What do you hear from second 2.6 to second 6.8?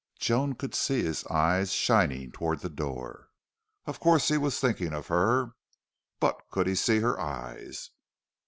the door. Of course he was thinking of her. But could he